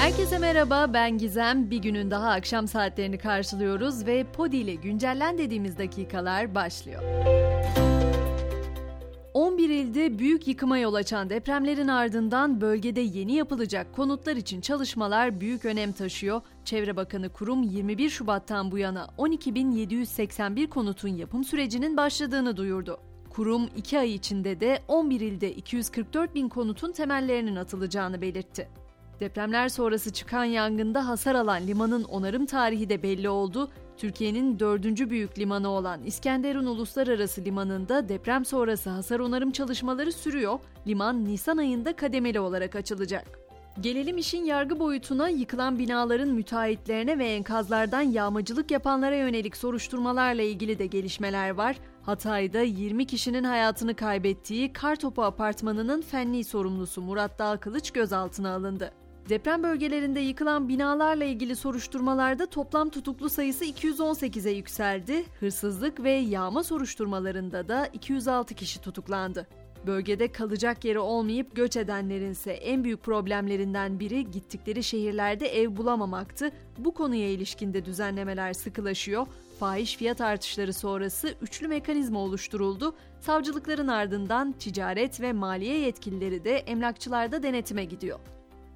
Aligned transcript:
Herkese 0.00 0.38
merhaba 0.38 0.92
ben 0.94 1.18
Gizem. 1.18 1.70
Bir 1.70 1.78
günün 1.78 2.10
daha 2.10 2.30
akşam 2.30 2.68
saatlerini 2.68 3.18
karşılıyoruz 3.18 4.06
ve 4.06 4.24
Podi 4.24 4.56
ile 4.56 4.74
güncellen 4.74 5.38
dediğimiz 5.38 5.78
dakikalar 5.78 6.54
başlıyor. 6.54 7.02
11 9.34 9.70
ilde 9.70 10.18
büyük 10.18 10.48
yıkıma 10.48 10.78
yol 10.78 10.94
açan 10.94 11.30
depremlerin 11.30 11.88
ardından 11.88 12.60
bölgede 12.60 13.00
yeni 13.00 13.32
yapılacak 13.32 13.92
konutlar 13.92 14.36
için 14.36 14.60
çalışmalar 14.60 15.40
büyük 15.40 15.64
önem 15.64 15.92
taşıyor. 15.92 16.40
Çevre 16.64 16.96
Bakanı 16.96 17.28
Kurum 17.28 17.62
21 17.62 18.10
Şubat'tan 18.10 18.70
bu 18.70 18.78
yana 18.78 19.08
12.781 19.18 20.68
konutun 20.68 21.08
yapım 21.08 21.44
sürecinin 21.44 21.96
başladığını 21.96 22.56
duyurdu. 22.56 23.00
Kurum 23.30 23.68
2 23.76 23.98
ay 23.98 24.14
içinde 24.14 24.60
de 24.60 24.78
11 24.88 25.20
ilde 25.20 25.52
244 25.52 26.34
bin 26.34 26.48
konutun 26.48 26.92
temellerinin 26.92 27.56
atılacağını 27.56 28.20
belirtti. 28.20 28.79
Depremler 29.20 29.68
sonrası 29.68 30.12
çıkan 30.12 30.44
yangında 30.44 31.08
hasar 31.08 31.34
alan 31.34 31.66
limanın 31.66 32.04
onarım 32.04 32.46
tarihi 32.46 32.88
de 32.88 33.02
belli 33.02 33.28
oldu. 33.28 33.70
Türkiye'nin 33.96 34.58
dördüncü 34.58 35.10
büyük 35.10 35.38
limanı 35.38 35.68
olan 35.68 36.02
İskenderun 36.02 36.66
Uluslararası 36.66 37.44
Limanı'nda 37.44 38.08
deprem 38.08 38.44
sonrası 38.44 38.90
hasar 38.90 39.20
onarım 39.20 39.50
çalışmaları 39.50 40.12
sürüyor. 40.12 40.58
Liman 40.86 41.24
Nisan 41.24 41.56
ayında 41.56 41.96
kademeli 41.96 42.40
olarak 42.40 42.76
açılacak. 42.76 43.38
Gelelim 43.80 44.18
işin 44.18 44.44
yargı 44.44 44.78
boyutuna 44.78 45.28
yıkılan 45.28 45.78
binaların 45.78 46.28
müteahhitlerine 46.28 47.18
ve 47.18 47.26
enkazlardan 47.26 48.00
yağmacılık 48.00 48.70
yapanlara 48.70 49.16
yönelik 49.16 49.56
soruşturmalarla 49.56 50.42
ilgili 50.42 50.78
de 50.78 50.86
gelişmeler 50.86 51.50
var. 51.50 51.76
Hatay'da 52.02 52.60
20 52.60 53.06
kişinin 53.06 53.44
hayatını 53.44 53.94
kaybettiği 53.94 54.72
Kartopu 54.72 55.22
Apartmanı'nın 55.22 56.02
fenli 56.02 56.44
sorumlusu 56.44 57.02
Murat 57.02 57.38
Dalkılıç 57.38 57.90
gözaltına 57.90 58.54
alındı. 58.54 58.99
Deprem 59.30 59.62
bölgelerinde 59.62 60.20
yıkılan 60.20 60.68
binalarla 60.68 61.24
ilgili 61.24 61.56
soruşturmalarda 61.56 62.46
toplam 62.46 62.90
tutuklu 62.90 63.28
sayısı 63.28 63.64
218'e 63.64 64.52
yükseldi. 64.52 65.24
Hırsızlık 65.40 66.02
ve 66.02 66.10
yağma 66.10 66.62
soruşturmalarında 66.62 67.68
da 67.68 67.86
206 67.86 68.54
kişi 68.54 68.80
tutuklandı. 68.80 69.46
Bölgede 69.86 70.32
kalacak 70.32 70.84
yeri 70.84 70.98
olmayıp 70.98 71.56
göç 71.56 71.76
edenlerin 71.76 72.30
ise 72.30 72.52
en 72.52 72.84
büyük 72.84 73.02
problemlerinden 73.02 74.00
biri 74.00 74.30
gittikleri 74.30 74.82
şehirlerde 74.82 75.46
ev 75.46 75.76
bulamamaktı. 75.76 76.50
Bu 76.78 76.94
konuya 76.94 77.28
ilişkinde 77.28 77.84
düzenlemeler 77.84 78.52
sıkılaşıyor. 78.52 79.26
Fahiş 79.60 79.96
fiyat 79.96 80.20
artışları 80.20 80.72
sonrası 80.72 81.34
üçlü 81.42 81.68
mekanizma 81.68 82.18
oluşturuldu. 82.18 82.94
Savcılıkların 83.20 83.88
ardından 83.88 84.52
ticaret 84.52 85.20
ve 85.20 85.32
maliye 85.32 85.78
yetkilileri 85.78 86.44
de 86.44 86.56
emlakçılarda 86.56 87.42
denetime 87.42 87.84
gidiyor. 87.84 88.18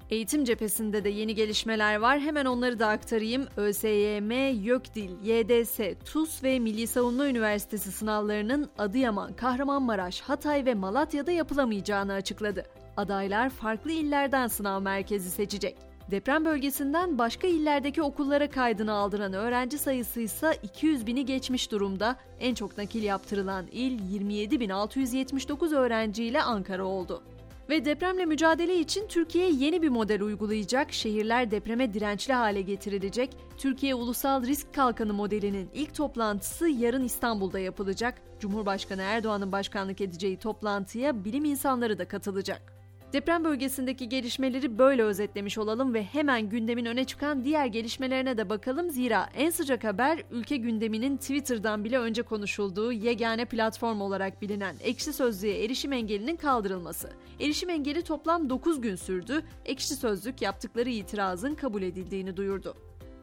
Eğitim 0.09 0.45
cephesinde 0.45 1.03
de 1.03 1.09
yeni 1.09 1.35
gelişmeler 1.35 1.95
var. 1.95 2.19
Hemen 2.19 2.45
onları 2.45 2.79
da 2.79 2.87
aktarayım. 2.87 3.47
ÖSYM, 3.57 4.31
YÖKDİL, 4.63 5.11
YDS, 5.23 5.79
TUS 6.05 6.43
ve 6.43 6.59
Milli 6.59 6.87
Savunma 6.87 7.27
Üniversitesi 7.27 7.91
sınavlarının 7.91 8.69
Adıyaman, 8.77 9.33
Kahramanmaraş, 9.33 10.21
Hatay 10.21 10.65
ve 10.65 10.73
Malatya'da 10.73 11.31
yapılamayacağını 11.31 12.13
açıkladı. 12.13 12.65
Adaylar 12.97 13.49
farklı 13.49 13.91
illerden 13.91 14.47
sınav 14.47 14.81
merkezi 14.81 15.31
seçecek. 15.31 15.77
Deprem 16.11 16.45
bölgesinden 16.45 17.17
başka 17.17 17.47
illerdeki 17.47 18.01
okullara 18.01 18.49
kaydını 18.49 18.93
aldıran 18.93 19.33
öğrenci 19.33 19.77
sayısı 19.77 20.21
ise 20.21 20.59
200 20.63 21.07
bini 21.07 21.25
geçmiş 21.25 21.71
durumda. 21.71 22.15
En 22.39 22.55
çok 22.55 22.77
nakil 22.77 23.03
yaptırılan 23.03 23.65
il 23.71 23.99
27.679 23.99 25.75
öğrenciyle 25.75 26.41
Ankara 26.41 26.85
oldu. 26.85 27.23
Ve 27.69 27.85
depremle 27.85 28.25
mücadele 28.25 28.79
için 28.79 29.07
Türkiye 29.07 29.49
yeni 29.49 29.81
bir 29.81 29.89
model 29.89 30.21
uygulayacak. 30.21 30.93
Şehirler 30.93 31.51
depreme 31.51 31.93
dirençli 31.93 32.33
hale 32.33 32.61
getirilecek. 32.61 33.37
Türkiye 33.57 33.95
Ulusal 33.95 34.43
Risk 34.43 34.73
Kalkanı 34.73 35.13
modelinin 35.13 35.69
ilk 35.73 35.95
toplantısı 35.95 36.67
yarın 36.67 37.03
İstanbul'da 37.03 37.59
yapılacak. 37.59 38.21
Cumhurbaşkanı 38.39 39.01
Erdoğan'ın 39.01 39.51
başkanlık 39.51 40.01
edeceği 40.01 40.37
toplantıya 40.37 41.25
bilim 41.25 41.45
insanları 41.45 41.97
da 41.97 42.07
katılacak. 42.07 42.74
Deprem 43.13 43.43
bölgesindeki 43.43 44.09
gelişmeleri 44.09 44.77
böyle 44.77 45.03
özetlemiş 45.03 45.57
olalım 45.57 45.93
ve 45.93 46.03
hemen 46.03 46.49
gündemin 46.49 46.85
öne 46.85 47.05
çıkan 47.05 47.43
diğer 47.43 47.65
gelişmelerine 47.65 48.37
de 48.37 48.49
bakalım. 48.49 48.89
Zira 48.89 49.29
en 49.35 49.49
sıcak 49.49 49.83
haber 49.83 50.23
ülke 50.31 50.57
gündeminin 50.57 51.17
Twitter'dan 51.17 51.83
bile 51.83 51.99
önce 51.99 52.21
konuşulduğu 52.21 52.91
yegane 52.91 53.45
platform 53.45 54.01
olarak 54.01 54.41
bilinen 54.41 54.75
Ekşi 54.79 55.13
Sözlüğe 55.13 55.63
erişim 55.63 55.93
engelinin 55.93 56.35
kaldırılması. 56.35 57.09
Erişim 57.39 57.69
engeli 57.69 58.01
toplam 58.01 58.49
9 58.49 58.81
gün 58.81 58.95
sürdü. 58.95 59.43
Ekşi 59.65 59.95
Sözlük 59.95 60.41
yaptıkları 60.41 60.89
itirazın 60.89 61.55
kabul 61.55 61.81
edildiğini 61.81 62.37
duyurdu. 62.37 62.75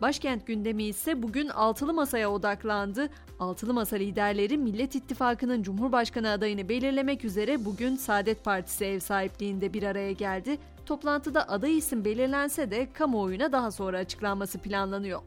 Başkent 0.02 0.46
gündemi 0.46 0.84
ise 0.84 1.22
bugün 1.22 1.48
altılı 1.48 1.94
masaya 1.94 2.30
odaklandı. 2.30 3.08
Altılı 3.38 3.74
masa 3.74 3.96
liderleri 3.96 4.58
Millet 4.58 4.94
İttifakı'nın 4.94 5.62
Cumhurbaşkanı 5.62 6.30
adayını 6.30 6.68
belirlemek 6.68 7.24
üzere 7.24 7.64
bugün 7.64 7.96
Saadet 7.96 8.44
Partisi 8.44 8.84
ev 8.84 9.00
sahipliğinde 9.00 9.72
bir 9.72 9.82
araya 9.82 10.12
geldi. 10.12 10.58
Toplantıda 10.86 11.48
aday 11.48 11.78
isim 11.78 12.04
belirlense 12.04 12.70
de 12.70 12.88
kamuoyuna 12.92 13.52
daha 13.52 13.70
sonra 13.70 13.98
açıklanması 13.98 14.58
planlanıyor. 14.58 15.20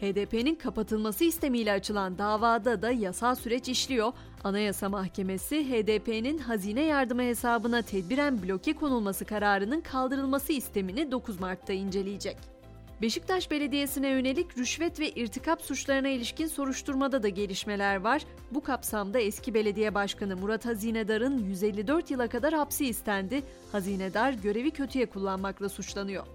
HDP'nin 0.00 0.54
kapatılması 0.54 1.24
istemiyle 1.24 1.72
açılan 1.72 2.18
davada 2.18 2.82
da 2.82 2.90
yasal 2.90 3.34
süreç 3.34 3.68
işliyor. 3.68 4.12
Anayasa 4.44 4.88
Mahkemesi 4.88 5.70
HDP'nin 5.70 6.38
hazine 6.38 6.82
yardımı 6.82 7.22
hesabına 7.22 7.82
tedbiren 7.82 8.42
bloke 8.42 8.72
konulması 8.72 9.24
kararının 9.24 9.80
kaldırılması 9.80 10.52
istemini 10.52 11.10
9 11.10 11.40
Mart'ta 11.40 11.72
inceleyecek. 11.72 12.61
Beşiktaş 13.02 13.50
Belediyesi'ne 13.50 14.08
yönelik 14.08 14.58
rüşvet 14.58 15.00
ve 15.00 15.10
irtikap 15.10 15.62
suçlarına 15.62 16.08
ilişkin 16.08 16.46
soruşturmada 16.46 17.22
da 17.22 17.28
gelişmeler 17.28 17.96
var. 17.96 18.22
Bu 18.50 18.62
kapsamda 18.62 19.18
eski 19.20 19.54
belediye 19.54 19.94
başkanı 19.94 20.36
Murat 20.36 20.66
Hazinedar'ın 20.66 21.38
154 21.38 22.10
yıla 22.10 22.28
kadar 22.28 22.54
hapsi 22.54 22.86
istendi. 22.86 23.42
Hazinedar 23.72 24.32
görevi 24.32 24.70
kötüye 24.70 25.06
kullanmakla 25.06 25.68
suçlanıyor. 25.68 26.26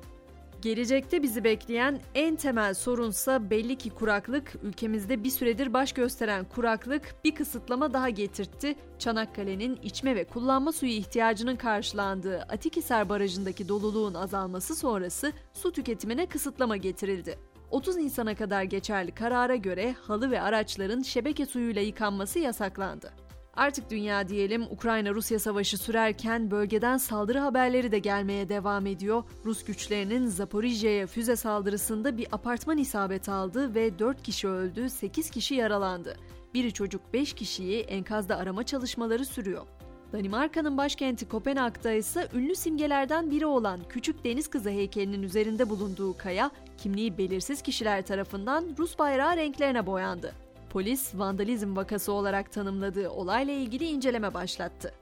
Gelecekte 0.68 1.24
bizi 1.24 1.44
bekleyen 1.44 2.00
en 2.16 2.36
temel 2.36 2.74
sorunsa 2.74 3.50
belli 3.50 3.78
ki 3.78 3.90
kuraklık. 3.90 4.54
Ülkemizde 4.64 5.24
bir 5.24 5.30
süredir 5.30 5.74
baş 5.74 5.92
gösteren 5.92 6.46
kuraklık 6.46 7.16
bir 7.24 7.36
kısıtlama 7.36 7.94
daha 7.94 8.10
getirtti. 8.10 8.76
Çanakkale'nin 9.00 9.80
içme 9.84 10.16
ve 10.16 10.24
kullanma 10.24 10.72
suyu 10.72 10.92
ihtiyacının 10.92 11.56
karşılandığı 11.56 12.42
Atikhisar 12.42 13.10
Barajı'ndaki 13.10 13.70
doluluğun 13.70 14.14
azalması 14.14 14.76
sonrası 14.76 15.32
su 15.54 15.72
tüketimine 15.72 16.26
kısıtlama 16.26 16.78
getirildi. 16.78 17.40
30 17.72 17.96
Nisan'a 17.96 18.36
kadar 18.36 18.64
geçerli 18.64 19.12
karara 19.12 19.56
göre 19.56 19.96
halı 20.02 20.32
ve 20.32 20.42
araçların 20.42 21.02
şebeke 21.02 21.46
suyuyla 21.46 21.82
yıkanması 21.82 22.40
yasaklandı. 22.40 23.27
Artık 23.58 23.92
dünya 23.92 24.30
diyelim 24.30 24.64
Ukrayna-Rusya 24.64 25.40
savaşı 25.40 25.78
sürerken 25.78 26.52
bölgeden 26.52 26.98
saldırı 26.98 27.40
haberleri 27.40 27.92
de 27.92 28.00
gelmeye 28.00 28.50
devam 28.50 28.86
ediyor. 28.86 29.24
Rus 29.46 29.64
güçlerinin 29.64 30.28
Zaporijya'ya 30.28 31.08
füze 31.08 31.36
saldırısında 31.36 32.18
bir 32.18 32.28
apartman 32.32 32.78
isabet 32.78 33.30
aldı 33.30 33.76
ve 33.76 34.00
4 34.00 34.24
kişi 34.24 34.48
öldü, 34.48 34.90
8 34.90 35.30
kişi 35.30 35.56
yaralandı. 35.56 36.18
Biri 36.54 36.74
çocuk 36.74 37.14
5 37.14 37.34
kişiyi 37.34 37.80
enkazda 37.80 38.38
arama 38.38 38.64
çalışmaları 38.64 39.26
sürüyor. 39.26 39.66
Danimarka'nın 40.14 40.78
başkenti 40.78 41.28
Kopenhag'da 41.28 41.92
ise 41.92 42.28
ünlü 42.34 42.56
simgelerden 42.56 43.32
biri 43.32 43.46
olan 43.46 43.80
Küçük 43.90 44.24
Deniz 44.24 44.48
Kızı 44.48 44.70
heykelinin 44.70 45.24
üzerinde 45.24 45.70
bulunduğu 45.70 46.18
kaya, 46.18 46.52
kimliği 46.78 47.18
belirsiz 47.18 47.62
kişiler 47.62 48.06
tarafından 48.06 48.66
Rus 48.78 49.00
bayrağı 49.00 49.38
renklerine 49.38 49.86
boyandı. 49.86 50.47
Polis 50.70 51.16
vandalizm 51.16 51.76
vakası 51.76 52.12
olarak 52.12 52.52
tanımladığı 52.52 53.10
olayla 53.10 53.54
ilgili 53.54 53.86
inceleme 53.86 54.34
başlattı. 54.34 54.94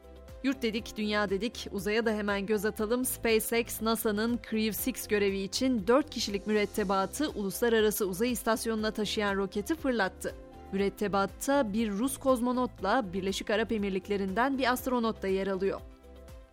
Yurt 0.44 0.62
dedik, 0.62 0.98
dünya 0.98 1.30
dedik, 1.30 1.68
uzaya 1.72 2.06
da 2.06 2.12
hemen 2.12 2.46
göz 2.46 2.66
atalım. 2.66 3.06
SpaceX, 3.06 3.82
NASA'nın 3.82 4.40
Crew 4.50 4.92
6 4.92 5.10
görevi 5.10 5.40
için 5.40 5.88
4 5.88 6.10
kişilik 6.10 6.48
mürettebatı 6.48 7.30
uluslararası 7.30 8.06
uzay 8.08 8.32
istasyonuna 8.32 8.92
taşıyan 8.92 9.36
roketi 9.36 9.76
fırlattı. 9.76 10.36
Mürettebatta 10.72 11.74
bir 11.74 11.92
Rus 11.92 12.18
kozmonotla 12.18 13.14
Birleşik 13.14 13.50
Arap 13.50 13.72
Emirlikleri'nden 13.72 14.58
bir 14.58 14.72
astronot 14.72 15.24
da 15.24 15.28
yer 15.28 15.48
alıyor. 15.48 15.82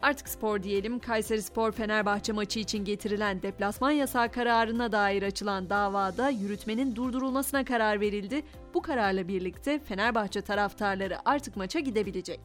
Artık 0.03 0.29
spor 0.29 0.63
diyelim. 0.63 0.99
Kayseri 0.99 1.43
Spor 1.43 1.73
Fenerbahçe 1.73 2.33
maçı 2.33 2.61
için 2.61 2.85
getirilen 2.85 3.43
deplasman 3.43 3.91
yasağı 3.91 4.33
kararına 4.33 4.93
dair 4.93 5.23
açılan 5.23 5.71
davada 5.71 6.29
yürütmenin 6.29 6.97
durdurulmasına 6.97 7.65
karar 7.65 8.01
verildi. 8.01 8.43
Bu 8.75 8.83
kararla 8.83 9.29
birlikte 9.29 9.79
Fenerbahçe 9.79 10.43
taraftarları 10.43 11.29
artık 11.29 11.57
maça 11.57 11.81
gidebilecek. 11.81 12.41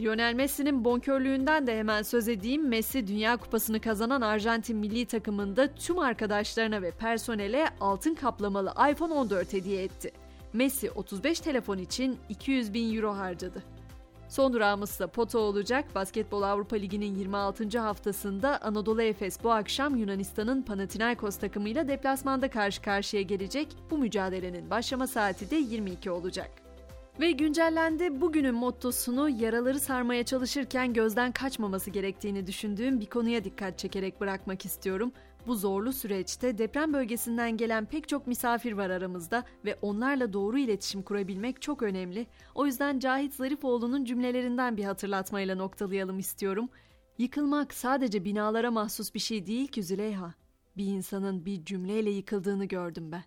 Lionel 0.00 0.34
Messi'nin 0.34 0.84
bonkörlüğünden 0.84 1.66
de 1.66 1.78
hemen 1.78 2.02
söz 2.02 2.28
edeyim. 2.28 2.68
Messi 2.68 3.06
Dünya 3.06 3.36
Kupası'nı 3.36 3.80
kazanan 3.80 4.20
Arjantin 4.20 4.76
milli 4.76 5.06
takımında 5.06 5.74
tüm 5.74 5.98
arkadaşlarına 5.98 6.82
ve 6.82 6.90
personele 6.90 7.68
altın 7.80 8.14
kaplamalı 8.14 8.74
iPhone 8.90 9.14
14 9.14 9.52
hediye 9.52 9.82
etti. 9.82 10.12
Messi 10.52 10.90
35 10.90 11.40
telefon 11.40 11.78
için 11.78 12.18
200 12.28 12.74
bin 12.74 12.96
euro 12.96 13.16
harcadı. 13.16 13.77
Son 14.28 14.52
durağımız 14.52 14.90
ise 14.90 15.06
Poto 15.06 15.38
olacak. 15.38 15.94
Basketbol 15.94 16.42
Avrupa 16.42 16.76
Ligi'nin 16.76 17.14
26. 17.14 17.78
haftasında 17.78 18.62
Anadolu 18.62 19.02
Efes 19.02 19.44
bu 19.44 19.52
akşam 19.52 19.96
Yunanistan'ın 19.96 20.62
Panathinaikos 20.62 21.36
takımıyla 21.36 21.88
deplasmanda 21.88 22.50
karşı 22.50 22.82
karşıya 22.82 23.22
gelecek. 23.22 23.68
Bu 23.90 23.98
mücadelenin 23.98 24.70
başlama 24.70 25.06
saati 25.06 25.50
de 25.50 25.56
22 25.56 26.10
olacak. 26.10 26.50
Ve 27.20 27.30
güncellendi 27.30 28.20
bugünün 28.20 28.54
mottosunu 28.54 29.28
yaraları 29.28 29.80
sarmaya 29.80 30.24
çalışırken 30.24 30.92
gözden 30.92 31.32
kaçmaması 31.32 31.90
gerektiğini 31.90 32.46
düşündüğüm 32.46 33.00
bir 33.00 33.06
konuya 33.06 33.44
dikkat 33.44 33.78
çekerek 33.78 34.20
bırakmak 34.20 34.64
istiyorum. 34.64 35.12
Bu 35.46 35.54
zorlu 35.54 35.92
süreçte 35.92 36.58
deprem 36.58 36.92
bölgesinden 36.92 37.56
gelen 37.56 37.86
pek 37.86 38.08
çok 38.08 38.26
misafir 38.26 38.72
var 38.72 38.90
aramızda 38.90 39.44
ve 39.64 39.78
onlarla 39.82 40.32
doğru 40.32 40.58
iletişim 40.58 41.02
kurabilmek 41.02 41.62
çok 41.62 41.82
önemli. 41.82 42.26
O 42.54 42.66
yüzden 42.66 42.98
Cahit 42.98 43.34
Zarifoğlu'nun 43.34 44.04
cümlelerinden 44.04 44.76
bir 44.76 44.84
hatırlatmayla 44.84 45.54
noktalayalım 45.54 46.18
istiyorum. 46.18 46.68
Yıkılmak 47.18 47.74
sadece 47.74 48.24
binalara 48.24 48.70
mahsus 48.70 49.14
bir 49.14 49.20
şey 49.20 49.46
değil 49.46 49.66
ki 49.68 49.82
Züleyha. 49.82 50.34
Bir 50.76 50.86
insanın 50.86 51.44
bir 51.44 51.64
cümleyle 51.64 52.10
yıkıldığını 52.10 52.64
gördüm 52.64 53.12
ben. 53.12 53.24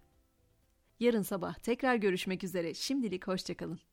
Yarın 1.00 1.22
sabah 1.22 1.54
tekrar 1.54 1.96
görüşmek 1.96 2.44
üzere. 2.44 2.74
Şimdilik 2.74 3.28
hoşçakalın. 3.28 3.91